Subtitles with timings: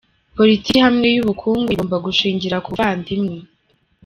[0.37, 3.37] Politiki ihamye y’ubukungu, igomba gushingira ku buvandimwe.